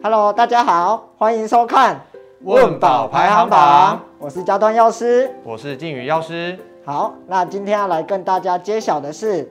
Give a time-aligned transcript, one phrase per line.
[0.00, 2.00] Hello，大家好，欢迎收看
[2.42, 4.00] 问宝排行榜。
[4.20, 6.56] 我是家端药师，我是静宇药师。
[6.84, 9.50] 好，那今天要来跟大家揭晓的是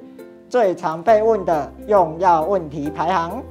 [0.50, 3.44] 最常被问的用药问题排行。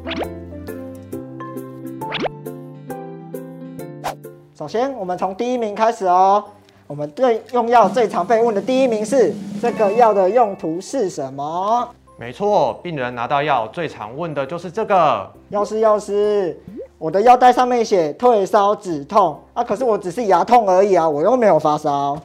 [4.56, 6.42] 首先，我们从第一名开始哦。
[6.86, 11.86] 我们对用药最常被问的第一名是：这个药的用途是什么？
[12.18, 15.30] 没错，病人拿到药最常问的就是这个。
[15.50, 16.58] 药师，药师，
[16.98, 22.18] 我的药袋上面写退烧止痛啊，可是我只是牙痛而已啊，我又没有发烧。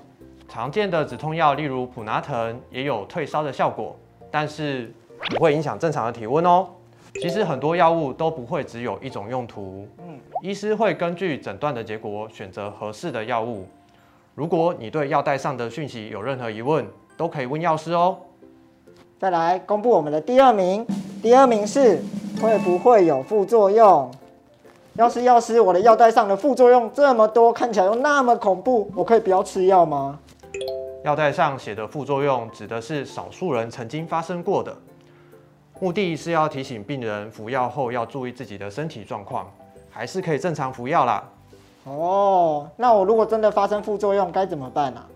[0.48, 3.93] 常见的止痛药，例如普拿疼，也有退烧的效果，
[4.31, 4.93] 但是
[5.29, 6.65] 不会影响正常的体温哦。
[7.15, 13.65] 其实很多药物都不会只有一种用途，嗯，医师会根据诊断的结果选择合适的药物。
[14.35, 18.15] 如果你对药袋上的讯息有任何疑问，都可以问药师哦。
[19.20, 20.88] 再来公布我们的第二名，
[21.21, 22.01] 第二名是
[22.41, 24.09] 会不会有副作用？
[25.01, 30.20] 药师，药师，我的药袋上的副作用这么多，看起来又那么恐怖，我可以不要吃药吗？
[31.03, 34.77] 药袋上写的副作用指的是少数人曾经发生过的，
[35.79, 39.51] 目的是要提醒病人服药后要注意自己的身体状况，
[39.89, 41.27] 还是可以正常服药啦。
[41.85, 45.09] 哦，那我如果真的发生副作用该怎么办呢、啊？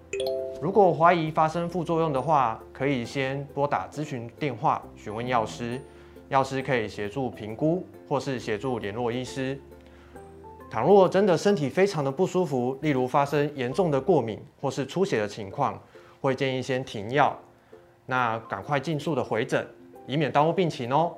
[0.60, 5.80] 如果怀疑发生副作用的话，可以先拨打咨询电话询问药师，
[6.30, 9.56] 药师可以协助评估或是协助联络医师。
[10.70, 15.80] 倘若真的身体非常的不舒服，例如发生严重的过敏或是出血的情况，
[16.20, 17.38] 会建议先停药，
[18.06, 19.66] 那赶快尽速的回诊，
[20.06, 21.14] 以免耽误病情哦。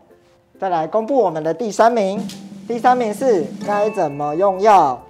[0.60, 2.22] 再来公布我们的第三名，
[2.68, 5.02] 第三名是该怎么用药？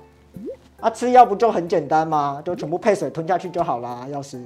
[0.79, 2.41] 啊，吃药不就很简单吗？
[2.45, 4.07] 就全部配水吞下去就好啦。
[4.11, 4.41] 药师，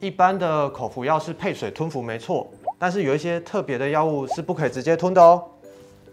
[0.00, 2.48] 一般的口服药是配水吞服没错，
[2.78, 5.44] 但是有一些特别的药物是不可以直接吞的哦。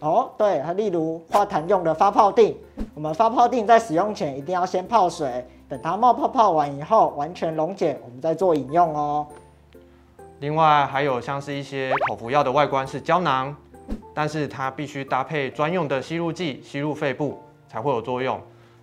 [0.04, 2.54] 哦，对，还例如化痰用的发泡定，
[2.94, 9.26] 我们发泡定在使用前一定要先泡水，等它冒泡泡完以后完全溶解，我们再做饮用哦。
[10.40, 13.56] 另外还有像是一些口服药的外观是胶囊，
[14.12, 18.38] 但是它必须搭配专用的吸入剂吸入肺部才会有作用。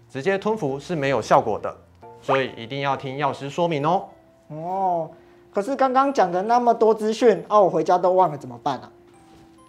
[0.10, 1.72] 直接吞服是没有效果的，
[2.20, 4.06] 所以一定要听药师说明哦。
[4.48, 5.12] 哦，
[5.54, 8.92] 可是刚刚讲的那么多资讯，啊，我回家都忘了怎么办啊？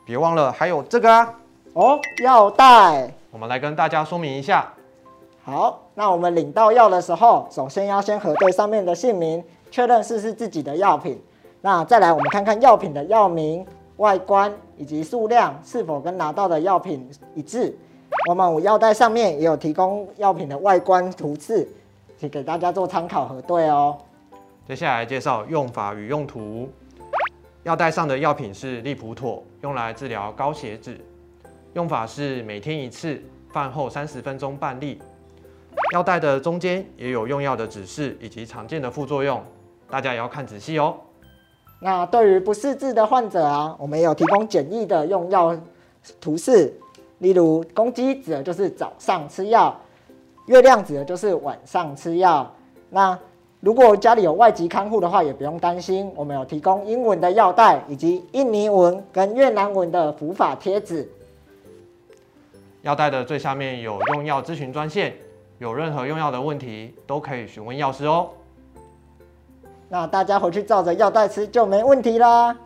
[0.07, 1.35] 别忘了还有这个啊。
[1.75, 3.11] 哦，药袋。
[3.31, 4.71] 我们来跟大家说明一下。
[5.43, 11.19] 好，那我们领到药的时候，首先要先核对上面的姓名，确认是不是自己的药品。
[11.63, 13.65] 那再来，我们看看药品的药名、
[13.97, 17.75] 外观以及数量是否跟拿到的药品一致。
[18.29, 21.67] 我们药袋上面也有提供药品的外观图示，
[22.19, 23.97] 请给大家做参考核对哦。
[24.69, 26.69] 接下来介绍用法与用途。
[27.63, 31.01] 药袋上的药品是利普妥，用来治疗高血脂，
[31.75, 33.19] 用法是每天一次，
[33.51, 35.01] 饭后三十分钟半粒。
[35.95, 39.43] 药袋的中间也有用药的指示以及常见的副作用，
[39.89, 40.95] 大家也要看仔细哦。
[41.81, 45.57] 那对于不识字的患者啊，我们也有提供简易的用药
[46.21, 46.73] 图示。
[47.21, 49.75] 例如，公鸡指的就是早上吃药，
[50.47, 52.53] 月亮指的就是晚上吃药。
[52.91, 53.19] 那
[53.61, 61.09] 如果家里有外籍看护的话，也不用担心，我们有提供英文的药袋以及印尼文跟越南文的服法贴纸。
[62.83, 65.15] 药袋的最下面有用药咨询专线，
[65.59, 68.31] 有任何用药的问题都可以询问药师哦。
[69.89, 72.57] 那大家回去照着药袋吃就没问题啦。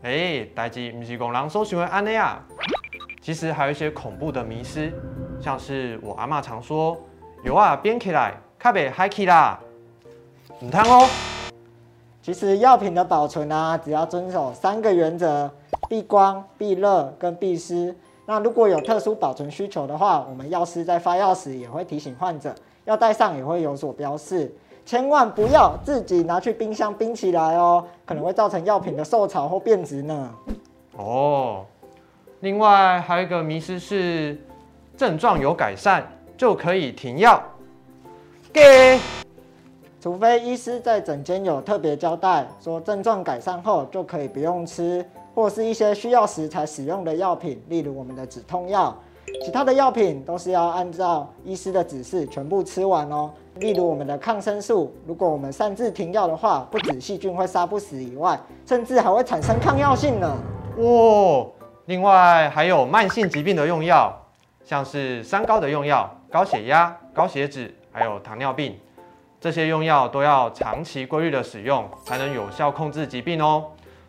[0.00, 2.42] 哎，代志不是讲人所想的安尼啊。
[3.20, 4.90] 其实还有一些恐怖的迷思，
[5.38, 6.96] 像是我阿妈常说，
[7.42, 9.60] 有啊编起来，卡袂嗨起啦，
[10.60, 11.06] 唔通哦。
[12.22, 15.50] 其实药品的保存啊，只要遵守三个原则：
[15.86, 17.94] 避光、避热跟避湿。
[18.26, 22.54] 那如果有特殊保存需求的话，我们药师在发药时也会提醒患者，
[22.84, 24.50] 药袋上也会有所标示，
[24.86, 30.30] 千万不要自己拿去冰箱冰起来哦，可能会造成药品的受潮或变质呢。
[30.96, 31.64] 哦。
[32.40, 34.38] 另外还有一个迷思是，
[34.98, 36.06] 症状有改善
[36.36, 37.42] 就可以停药。
[38.52, 38.98] 给，
[40.04, 45.02] 除非医师在诊间有特别交代，说症状改善后就可以不用吃，
[45.34, 48.94] 或是一些需要时才使用的药品，例如我们的止痛药。
[49.42, 53.30] 其他的药品都是要按照医师的指示全部吃完哦。
[53.54, 60.36] 例如我们的抗生素，如果我们擅自停药的话，不止细菌会杀不死以外，甚至还会产生抗药性呢。
[60.76, 61.50] 哦！
[61.86, 64.14] 另外还有慢性疾病的用药，
[64.66, 68.78] 像是三高的用药，高血压、高血脂，还有糖尿病，
[69.44, 73.62] 这些用药都要长期规律的使用，才能有效控制疾病哦。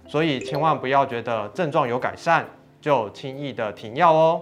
[0.07, 2.45] 所以千万不要觉得症状有改善
[2.79, 4.41] 就轻易的停药哦。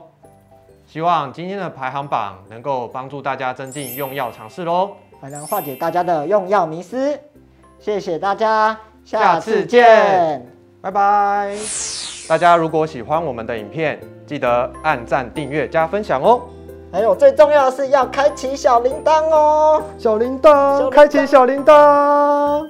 [0.86, 7.20] 希望今天的排行榜能够帮助大家增进用药常识喽，还能化解大家的用药迷思。
[7.80, 10.48] 谢谢大家，下次见，
[10.80, 11.58] 拜拜。
[12.30, 16.44] 大家如果喜欢我们的影片，记得按赞、订阅、加分享哦。
[16.94, 22.70] 还有最重要的是要开启小铃铛哦，小铃铛，开启小铃铛。